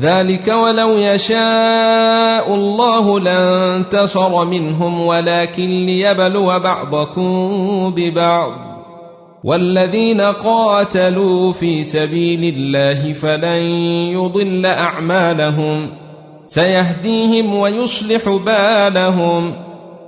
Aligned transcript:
ذلك 0.00 0.48
ولو 0.48 0.92
يشاء 0.92 2.54
الله 2.54 3.20
لانتصر 3.20 4.44
منهم 4.44 5.00
ولكن 5.00 5.86
ليبلو 5.86 6.60
بعضكم 6.60 7.94
ببعض. 7.96 8.52
والذين 9.44 10.20
قاتلوا 10.20 11.52
في 11.52 11.82
سبيل 11.82 12.54
الله 12.54 13.12
فلن 13.12 13.62
يضل 14.12 14.66
أعمالهم. 14.66 15.90
سيهديهم 16.46 17.54
ويصلح 17.54 18.28
بالهم 18.28 19.52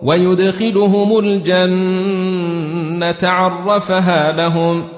ويدخلهم 0.03 1.19
الجنة 1.19 3.16
عرفها 3.22 4.33
لهم. 4.33 4.98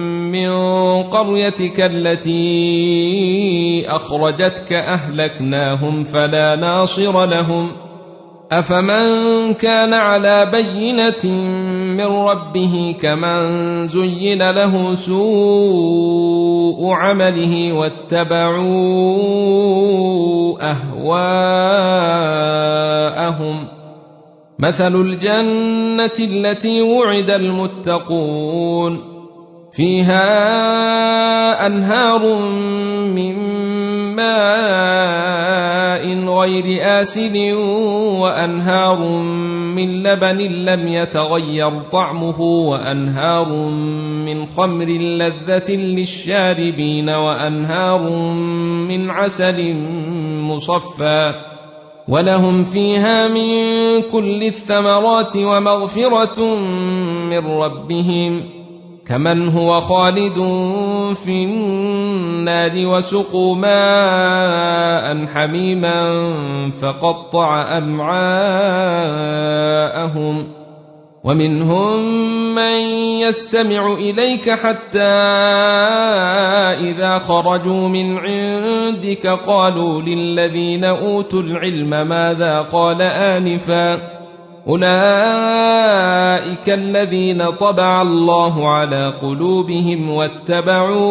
من 0.31 0.49
قريتك 1.03 1.81
التي 1.81 2.41
أخرجتك 3.87 4.73
أهلكناهم 4.73 6.03
فلا 6.03 6.55
ناصر 6.55 7.25
لهم 7.25 7.71
أفمن 8.51 9.53
كان 9.53 9.93
على 9.93 10.49
بينة 10.51 11.25
من 11.97 12.05
ربه 12.05 12.95
كمن 13.01 13.85
زين 13.85 14.51
له 14.51 14.95
سوء 14.95 16.91
عمله 16.91 17.73
واتبعوا 17.73 18.71
أهواءهم 20.71 21.81
مثل 24.59 24.95
الجنة 24.95 26.19
التي 26.19 26.81
وعد 26.81 27.29
المتقون 27.29 29.10
فيها 29.73 30.27
أنهار 31.67 32.39
من 33.15 33.35
ماء 34.15 36.05
غير 36.41 36.99
آسن 36.99 37.53
وأنهار 38.21 38.99
من 39.75 40.03
لبن 40.03 40.37
لم 40.37 40.87
يتغير 40.87 41.81
طعمه 41.91 42.41
وأنهار 42.41 43.49
من 44.25 44.45
خمر 44.45 44.85
لذة 44.85 45.75
للشاربين 45.75 47.09
وأنهار 47.09 48.09
من 48.89 49.09
عسل 49.09 49.75
مصفى 50.51 51.33
ولهم 52.07 52.63
فيها 52.63 53.27
من 53.27 53.53
كل 54.11 54.43
الثمرات 54.43 55.37
ومغفرة 55.37 56.55
من 57.29 57.45
ربهم 57.47 58.60
كمن 59.07 59.47
هو 59.47 59.79
خالد 59.79 60.35
في 61.13 61.31
النار 61.31 62.71
وسقوا 62.75 63.55
ماء 63.55 65.25
حميما 65.25 66.23
فقطع 66.81 67.77
أمعاءهم 67.77 69.01
ومنهم 71.23 72.01
من 72.55 72.79
يستمع 73.21 73.93
إليك 73.93 74.49
حتى 74.49 75.11
إذا 76.89 77.17
خرجوا 77.17 77.87
من 77.87 78.17
عندك 78.17 79.27
قالوا 79.27 80.01
للذين 80.01 80.83
أوتوا 80.83 81.41
العلم 81.41 81.89
ماذا 81.89 82.61
قال 82.61 83.01
آنفا 83.01 84.20
اولئك 84.67 84.91
الذين 86.69 87.51
طبع 87.51 88.01
الله 88.01 88.69
على 88.69 89.13
قلوبهم 89.21 90.09
واتبعوا 90.09 91.01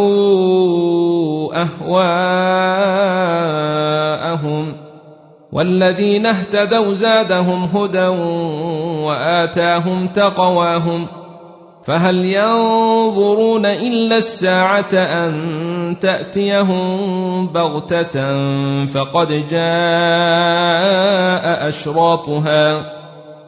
اهواءهم 1.62 2.80
والذين 5.52 6.26
اهتدوا 6.26 6.92
زادهم 6.92 7.64
هدى 7.64 8.06
واتاهم 9.06 10.06
تقواهم 10.06 11.06
فهل 11.84 12.25
ينظرون 12.25 13.66
الا 13.66 14.16
الساعة 14.16 14.94
ان 14.94 15.96
تاتيهم 16.00 17.46
بغته 17.46 18.20
فقد 18.86 19.28
جاء 19.50 19.60
اشراطها 21.69 23.00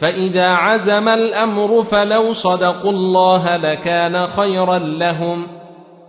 فإذا 0.00 0.46
عزم 0.46 1.08
الأمر 1.08 1.82
فلو 1.82 2.32
صدقوا 2.32 2.90
الله 2.90 3.56
لكان 3.56 4.26
خيرا 4.26 4.78
لهم. 4.78 5.46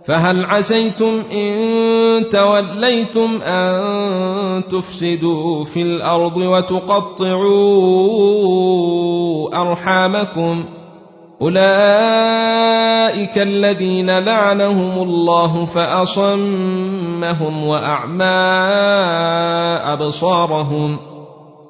فهل 0.08 0.44
عسيتم 0.44 1.22
إن 1.32 2.28
توليتم 2.28 3.42
أن 3.42 4.68
تفسدوا 4.68 5.64
في 5.64 5.82
الأرض 5.82 6.36
وتقطعوا 6.36 7.50
أرحامكم؟ 9.60 10.64
أولئك 11.42 13.38
الذين 13.38 14.18
لعنهم 14.18 15.02
الله 15.02 15.64
فأصمهم 15.64 17.64
وأعمى 17.64 18.24
أبصارهم. 19.92 21.11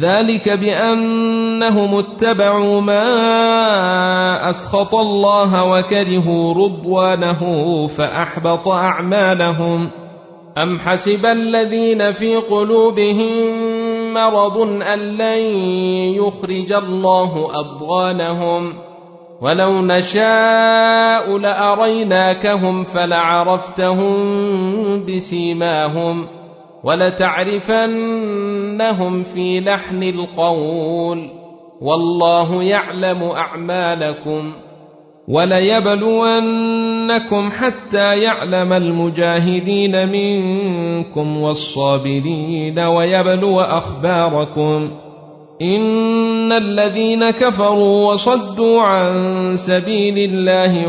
ذلك 0.00 0.48
بأنهم 0.48 1.94
اتبعوا 1.94 2.80
ما 2.80 4.50
أسخط 4.50 4.94
الله 4.94 5.64
وكرهوا 5.64 6.54
رضوانه 6.54 7.86
فأحبط 7.86 8.68
أعمالهم. 8.68 9.90
أم 10.58 10.78
حسب 10.78 11.26
الذين 11.26 12.12
في 12.12 12.36
قلوبهم 12.36 13.32
مرض 14.14 14.58
أن 14.82 14.98
لن 14.98 15.38
يخرج 16.16 16.72
الله 16.72 17.60
أضغانهم؟ 17.60 18.74
ولو 19.40 19.82
نشاء 19.82 21.38
لأريناكهم 21.38 22.84
فلعرفتهم 22.84 24.14
بسيماهم. 25.04 26.41
ولتعرفنهم 26.84 28.02
في 29.22 29.60
لحن 29.60 30.02
القول 30.02 31.28
والله 31.80 32.62
يعلم 32.62 33.22
أعمالكم 33.22 34.52
وليبلونكم 35.28 36.70
حتى 37.50 38.18
يعلم 38.18 38.72
المجاهدين 38.72 40.08
منكم 40.08 41.42
والصابرين 41.42 42.78
ويبلو 42.78 43.60
أخباركم 43.60 44.90
إن 45.62 46.52
الذين 46.52 47.30
كفروا 47.30 48.12
وصدوا 48.12 48.82
عن 48.82 49.56
سبيل 49.56 50.18
الله 50.18 50.88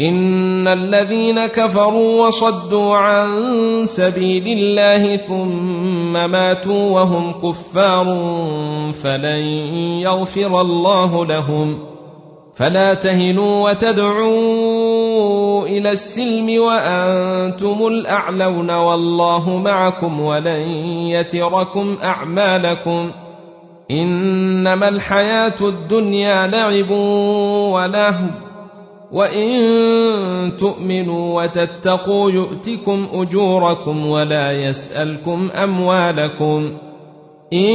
ان 0.00 0.68
الذين 0.68 1.46
كفروا 1.46 2.26
وصدوا 2.26 2.96
عن 2.96 3.30
سبيل 3.84 4.44
الله 4.46 5.16
ثم 5.16 6.12
ماتوا 6.12 6.90
وهم 6.90 7.32
كفار 7.32 8.06
فلن 8.92 9.42
يغفر 10.00 10.60
الله 10.60 11.26
لهم 11.26 11.78
فلا 12.54 12.94
تهنوا 12.94 13.70
وتدعوا 13.70 15.66
إلى 15.66 15.90
السلم 15.90 16.62
وأنتم 16.62 17.86
الاعلون 17.86 18.70
والله 18.70 19.56
معكم 19.56 20.20
ولن 20.20 20.68
يتركم 21.08 21.98
اعمالكم 22.02 23.10
انما 23.90 24.88
الحياة 24.88 25.56
الدنيا 25.60 26.46
لعب 26.46 26.90
ولهو 27.70 28.41
وان 29.12 30.56
تؤمنوا 30.56 31.42
وتتقوا 31.42 32.30
يؤتكم 32.30 33.08
اجوركم 33.12 34.06
ولا 34.06 34.52
يسالكم 34.52 35.50
اموالكم 35.50 36.78
ان 37.52 37.68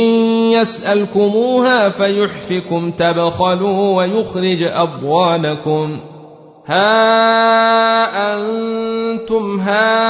يسالكموها 0.51 1.89
فيحفكم 1.89 2.91
تبخلوا 2.91 3.97
ويخرج 3.97 4.63
اضوانكم 4.63 5.99
ها 6.65 7.97
أنتم 8.33 9.59
هؤلاء 9.59 10.07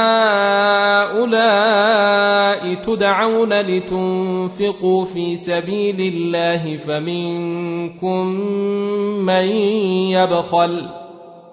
تدعون 2.74 3.60
لتنفقوا 3.60 5.04
في 5.04 5.36
سبيل 5.36 6.00
الله 6.14 6.76
فمنكم 6.76 8.26
من 9.26 9.44
يبخل 10.10 10.97